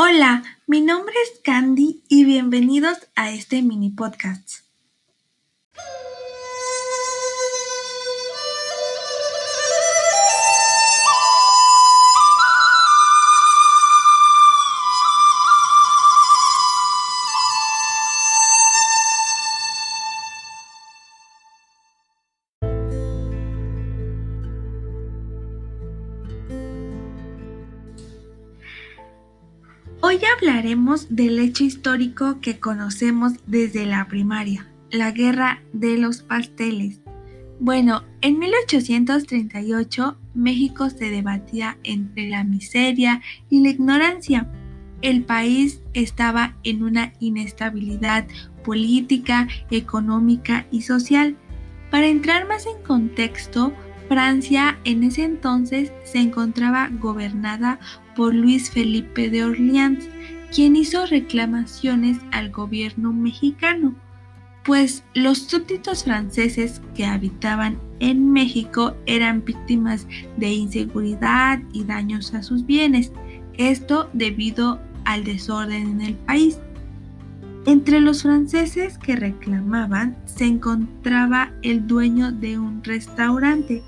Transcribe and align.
Hola, 0.00 0.44
mi 0.68 0.80
nombre 0.80 1.12
es 1.24 1.40
Candy 1.40 2.04
y 2.08 2.24
bienvenidos 2.24 3.08
a 3.16 3.32
este 3.32 3.62
mini 3.62 3.90
podcast. 3.90 4.67
Hoy 30.18 30.24
hablaremos 30.36 31.14
del 31.14 31.38
hecho 31.38 31.62
histórico 31.62 32.40
que 32.40 32.58
conocemos 32.58 33.34
desde 33.46 33.86
la 33.86 34.08
primaria, 34.08 34.66
la 34.90 35.12
guerra 35.12 35.62
de 35.72 35.96
los 35.96 36.22
pasteles. 36.22 37.00
Bueno, 37.60 38.02
en 38.20 38.40
1838 38.40 40.18
México 40.34 40.90
se 40.90 41.10
debatía 41.10 41.78
entre 41.84 42.28
la 42.28 42.42
miseria 42.42 43.22
y 43.48 43.62
la 43.62 43.68
ignorancia. 43.68 44.50
El 45.02 45.22
país 45.22 45.82
estaba 45.94 46.56
en 46.64 46.82
una 46.82 47.12
inestabilidad 47.20 48.26
política, 48.64 49.46
económica 49.70 50.66
y 50.72 50.82
social. 50.82 51.36
Para 51.92 52.08
entrar 52.08 52.48
más 52.48 52.66
en 52.66 52.82
contexto, 52.82 53.72
Francia 54.08 54.78
en 54.84 55.04
ese 55.04 55.24
entonces 55.24 55.92
se 56.04 56.18
encontraba 56.18 56.88
gobernada 56.98 57.78
por 58.16 58.34
Luis 58.34 58.70
Felipe 58.70 59.28
de 59.30 59.44
Orleans, 59.44 60.08
quien 60.52 60.76
hizo 60.76 61.06
reclamaciones 61.06 62.18
al 62.32 62.50
gobierno 62.50 63.12
mexicano, 63.12 63.94
pues 64.64 65.04
los 65.14 65.38
súbditos 65.38 66.04
franceses 66.04 66.80
que 66.94 67.04
habitaban 67.04 67.78
en 68.00 68.32
México 68.32 68.94
eran 69.06 69.44
víctimas 69.44 70.06
de 70.36 70.52
inseguridad 70.52 71.60
y 71.72 71.84
daños 71.84 72.34
a 72.34 72.42
sus 72.42 72.64
bienes, 72.64 73.12
esto 73.54 74.08
debido 74.12 74.80
al 75.04 75.24
desorden 75.24 75.88
en 75.88 76.00
el 76.00 76.14
país. 76.14 76.58
Entre 77.66 78.00
los 78.00 78.22
franceses 78.22 78.98
que 78.98 79.16
reclamaban 79.16 80.16
se 80.24 80.44
encontraba 80.44 81.52
el 81.62 81.86
dueño 81.86 82.32
de 82.32 82.58
un 82.58 82.82
restaurante, 82.82 83.82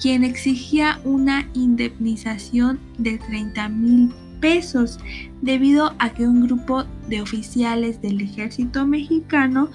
quien 0.00 0.24
exigía 0.24 1.00
una 1.04 1.48
indemnización 1.54 2.80
de 2.98 3.18
30 3.18 3.68
mil 3.68 4.14
pesos 4.40 4.98
debido 5.42 5.94
a 5.98 6.10
que 6.10 6.26
un 6.26 6.46
grupo 6.46 6.84
de 7.08 7.20
oficiales 7.20 8.00
del 8.00 8.20
ejército 8.20 8.86
mexicano 8.86 9.70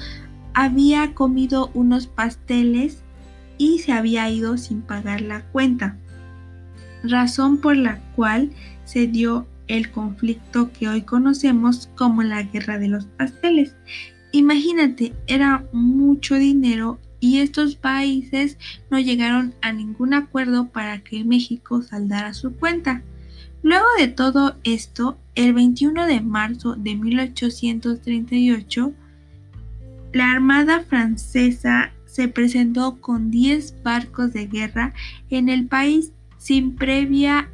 había 0.53 1.13
comido 1.13 1.69
unos 1.73 2.07
pasteles 2.07 3.03
y 3.57 3.79
se 3.79 3.91
había 3.91 4.29
ido 4.29 4.57
sin 4.57 4.81
pagar 4.81 5.21
la 5.21 5.43
cuenta, 5.51 5.97
razón 7.03 7.59
por 7.59 7.77
la 7.77 7.99
cual 8.15 8.51
se 8.85 9.07
dio 9.07 9.47
el 9.67 9.91
conflicto 9.91 10.71
que 10.71 10.87
hoy 10.87 11.01
conocemos 11.01 11.89
como 11.95 12.23
la 12.23 12.43
guerra 12.43 12.77
de 12.77 12.87
los 12.87 13.05
pasteles. 13.05 13.75
Imagínate, 14.31 15.13
era 15.27 15.65
mucho 15.71 16.35
dinero 16.35 16.99
y 17.19 17.39
estos 17.39 17.75
países 17.75 18.57
no 18.91 18.99
llegaron 18.99 19.55
a 19.61 19.71
ningún 19.71 20.13
acuerdo 20.13 20.67
para 20.67 20.99
que 21.03 21.23
México 21.23 21.81
saldara 21.81 22.33
su 22.33 22.53
cuenta. 22.53 23.01
Luego 23.63 23.85
de 23.97 24.07
todo 24.07 24.57
esto, 24.63 25.17
el 25.33 25.53
21 25.53 26.05
de 26.05 26.21
marzo 26.21 26.75
de 26.75 26.95
1838, 26.95 28.93
la 30.13 30.31
Armada 30.31 30.81
francesa 30.81 31.91
se 32.05 32.27
presentó 32.27 33.01
con 33.01 33.31
10 33.31 33.83
barcos 33.83 34.31
de 34.33 34.47
guerra 34.47 34.93
en 35.29 35.49
el 35.49 35.65
país 35.65 36.11
sin 36.37 36.75
previa 36.75 37.49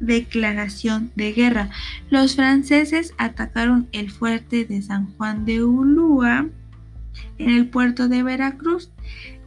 declaración 0.00 1.10
de 1.14 1.32
guerra. 1.32 1.70
Los 2.10 2.36
franceses 2.36 3.14
atacaron 3.18 3.88
el 3.92 4.10
fuerte 4.10 4.64
de 4.64 4.82
San 4.82 5.12
Juan 5.16 5.44
de 5.44 5.64
Ulúa 5.64 6.48
en 7.38 7.50
el 7.50 7.68
puerto 7.68 8.08
de 8.08 8.22
Veracruz 8.22 8.90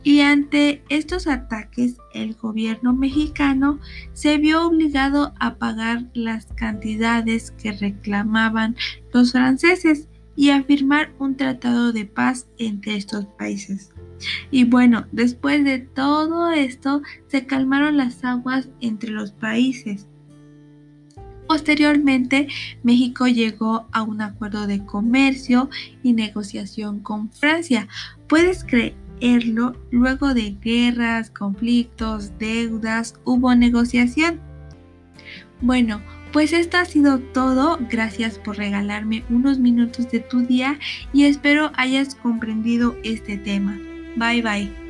y 0.04 0.22
ante 0.22 0.84
estos 0.90 1.28
ataques 1.28 1.98
el 2.14 2.34
gobierno 2.36 2.94
mexicano 2.94 3.80
se 4.14 4.38
vio 4.38 4.66
obligado 4.66 5.34
a 5.40 5.56
pagar 5.56 6.06
las 6.14 6.46
cantidades 6.56 7.52
que 7.52 7.74
reclamaban 7.74 8.76
los 9.14 9.34
franceses 9.34 10.08
y 10.36 10.52
a 10.52 10.64
firmar 10.64 11.12
un 11.20 11.36
tratado 11.36 11.92
de 11.92 12.06
paz 12.06 12.48
entre 12.58 12.96
estos 12.96 13.26
países. 13.26 13.92
Y 14.50 14.64
bueno, 14.64 15.06
después 15.12 15.64
de 15.64 15.80
todo 15.80 16.52
esto 16.52 17.02
se 17.28 17.46
calmaron 17.46 17.98
las 17.98 18.24
aguas 18.24 18.70
entre 18.80 19.10
los 19.10 19.32
países 19.32 20.08
Posteriormente, 21.48 22.48
México 22.84 23.28
llegó 23.28 23.88
a 23.92 24.04
un 24.04 24.22
acuerdo 24.22 24.68
de 24.68 24.86
comercio 24.86 25.70
y 26.04 26.14
negociación 26.14 27.00
con 27.00 27.32
Francia. 27.32 27.88
¿Puedes 28.28 28.64
creerlo? 28.64 29.76
Luego 29.92 30.34
de 30.34 30.58
guerras, 30.62 31.30
conflictos, 31.32 32.38
deudas, 32.38 33.16
hubo 33.24 33.56
negociación. 33.56 34.40
Bueno, 35.62 36.02
pues 36.32 36.54
esto 36.54 36.78
ha 36.78 36.86
sido 36.86 37.20
todo. 37.20 37.80
Gracias 37.90 38.38
por 38.38 38.58
regalarme 38.58 39.24
unos 39.30 39.60
minutos 39.60 40.12
de 40.12 40.20
tu 40.20 40.42
día 40.42 40.80
y 41.14 41.24
espero 41.24 41.72
hayas 41.76 42.16
comprendido 42.16 42.96
este 43.04 43.38
tema. 43.38 43.80
Bye 44.18 44.42
bye. 44.42 44.87